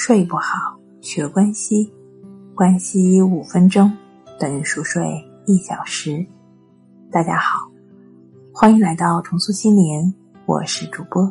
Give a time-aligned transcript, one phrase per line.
[0.00, 1.92] 睡不好，学关西，
[2.54, 3.92] 关西五分钟
[4.38, 5.04] 等于熟睡
[5.44, 6.24] 一小时。
[7.10, 7.68] 大家好，
[8.54, 10.14] 欢迎来到重塑心灵，
[10.46, 11.28] 我是主播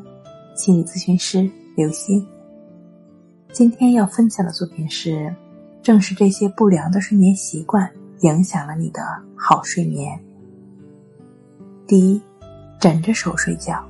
[0.53, 2.27] 心理咨询师刘星。
[3.53, 5.33] 今天要分享的作品是：
[5.81, 9.01] 正是这些不良的睡眠习惯影响了你的
[9.33, 10.19] 好睡眠。
[11.87, 12.21] 第一，
[12.81, 13.81] 枕着手睡觉，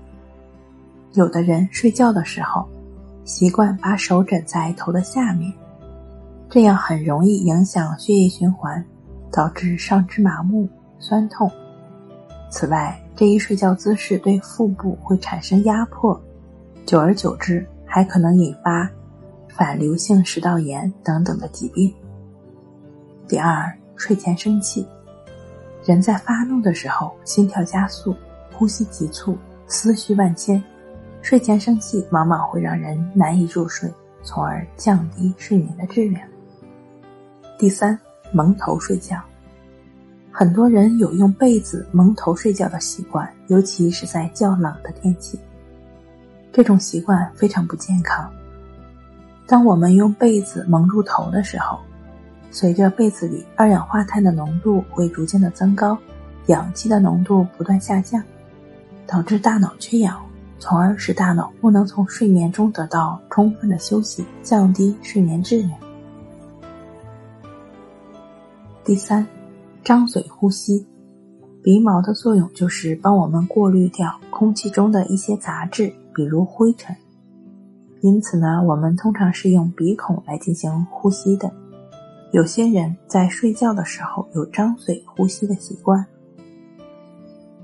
[1.14, 2.70] 有的人睡觉的时候。
[3.28, 5.52] 习惯把手枕在头的下面，
[6.50, 8.84] 这样很容易影响血液循环，
[9.30, 11.52] 导致上肢麻木、酸痛。
[12.50, 16.18] 此外，这一睡觉姿势对腹部会产生压迫，
[16.86, 18.90] 久而久之还可能引发
[19.50, 21.94] 反流性食道炎等等的疾病。
[23.28, 24.88] 第二，睡前生气，
[25.84, 28.16] 人在发怒的时候，心跳加速，
[28.54, 29.38] 呼吸急促，
[29.68, 30.64] 思绪万千。
[31.22, 33.92] 睡前生气往往会让人难以入睡，
[34.24, 36.26] 从而降低睡眠的质量。
[37.58, 38.00] 第三，
[38.32, 39.20] 蒙头睡觉，
[40.32, 45.40] 很多人有用被子蒙头睡觉的习惯，尤其是在较冷的天气。
[46.54, 48.32] 这种习惯非常不健康。
[49.46, 51.80] 当我们用被子蒙住头的时候，
[52.52, 55.98] 随着被子里二氧化碳的浓度会逐渐的增高，
[56.46, 58.24] 氧气的浓度不断下降，
[59.06, 60.27] 导致大脑缺氧。
[60.60, 65.72] 从而使大脑不能从睡眠中得到充分的休息，降低睡眠质量。
[68.84, 69.26] 第三，
[69.84, 70.86] 张嘴呼吸，
[71.62, 76.96] 鼻毛的作用就是帮我们过滤掉空气中的一些杂质，比如灰尘。
[78.02, 81.52] 因此呢，我们通常是用鼻孔来进行呼吸的。
[82.32, 86.06] 有些人在睡觉的时候有张嘴呼吸的习惯。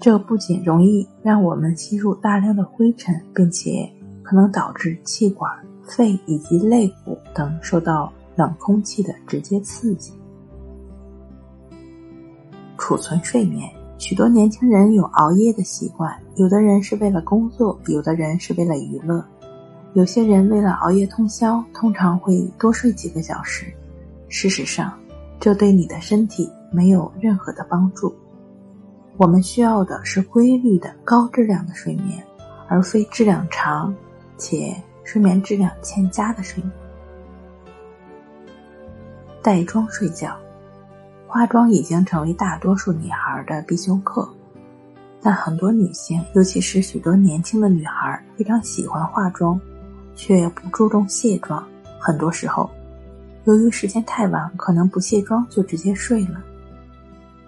[0.04, 3.90] 这不仅容易让我们吸入大量的灰尘，并且
[4.22, 5.50] 可能导致气管、
[5.82, 10.12] 肺以及肋骨等受到冷空气的直接刺激。
[12.78, 19.24] 储存睡眠，许多年轻人有熬夜的习惯，有的人是为了工作，有的人是为了娱乐，
[19.94, 23.74] 有些人为了熬夜通宵，通常会多睡几个小时。
[24.28, 25.00] 事实上，
[25.40, 28.14] 这对你的身体没有任何的帮助。
[29.16, 32.24] 我们需要的是规律的高质量的睡眠，
[32.68, 33.94] 而非质量长
[34.38, 36.74] 且睡眠质量欠佳的睡眠。
[39.44, 40.36] 带妆睡觉，
[41.28, 44.28] 化妆已经成为大多数女孩的必修课，
[45.22, 49.60] 但很多女性，尤其是许多年轻的女孩，非常喜欢化妆，
[50.16, 51.64] 却不注重卸妆。
[52.00, 52.68] 很多时候，
[53.44, 56.42] 由于时间太晚，可能不卸妆就直接睡了。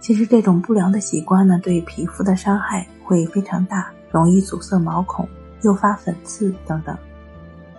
[0.06, 5.28] 其实这种不良的习惯呢，对皮肤的伤害会非常大，容易阻塞毛孔、
[5.64, 6.96] 诱发粉刺等等。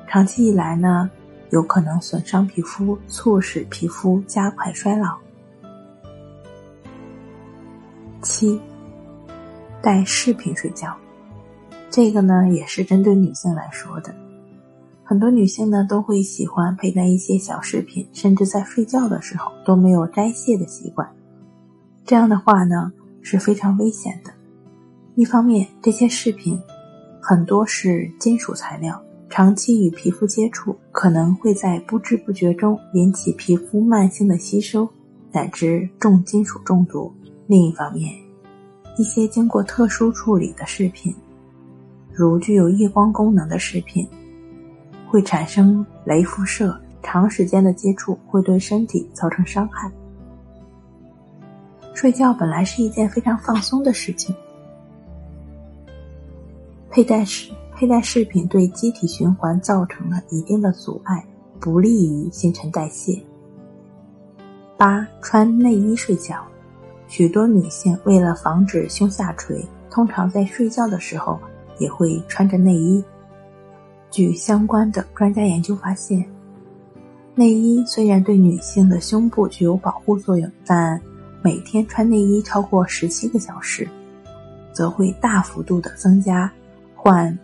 [0.08, 1.08] 长期以来呢，
[1.50, 5.16] 有可能损伤皮肤，促使皮肤加快衰老。
[8.22, 8.60] 七，
[9.80, 10.96] 戴饰品睡觉，
[11.90, 14.12] 这个呢也是针对女性来说的。
[15.04, 21.08] 很多女性呢都会喜欢佩戴一些小饰品，甚至在睡觉的时候都没有摘卸的习惯。
[22.06, 24.30] 这样的话呢是非常危险的。
[25.16, 26.56] 一方面，这些饰品
[27.20, 34.88] 很多是金属材料，长期与皮肤接触，可能会在不知不觉中引起皮肤慢性的吸收，
[35.32, 37.12] 乃至重金属中毒。
[37.48, 38.14] 另一方面，
[38.96, 41.12] 一些经过特殊处理的饰品，
[42.12, 44.08] 如具有夜光功能的饰品，
[45.08, 49.90] 会产生镭辐射，长时间的接触会对身体造成伤害。
[51.96, 54.36] 睡觉本来是一件非常放松的事情，
[56.90, 61.24] 佩戴饰佩戴饰品对机体循环造成了一定的阻碍，
[61.58, 63.18] 不利于新陈代谢。
[64.76, 66.44] 八穿内衣睡觉，
[67.08, 71.40] 许多女性为了防止胸下垂，通常在睡觉的时候
[71.78, 73.02] 也会穿着内衣。
[74.10, 76.22] 据相关的专家研究发现，
[77.34, 81.00] 内衣虽然对女性的胸部具有保护作用，但
[81.42, 83.88] 每天穿内衣超过十七个小时，
[84.72, 86.50] 则会大幅度的增加
[86.94, 87.36] 患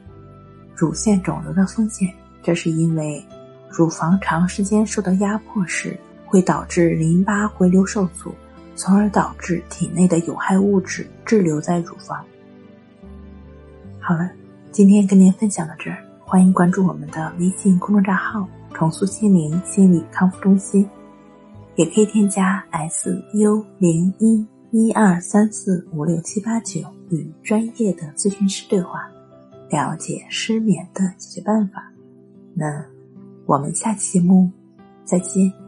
[0.74, 2.12] 乳腺肿瘤的风险。
[2.42, 3.24] 这是因为
[3.70, 5.96] 乳房长时间受到压迫时，
[6.26, 8.34] 会导致淋巴回流受阻，
[8.74, 12.24] 从而导致体内的有害物质滞留在乳房。
[14.00, 14.28] 好了，
[14.72, 20.88] 今天跟您分享到这儿，欢迎关注我们的微信公众账号“重塑心灵心理康复中心”。
[21.76, 26.80] 也可以添加 S U 零一一二三四五六七八九
[27.10, 29.10] 与专业的咨询师对话，
[29.70, 31.92] 了解失眠的解决办法。
[32.54, 32.84] 那
[33.46, 34.50] 我们下期节目
[35.04, 35.61] 再见。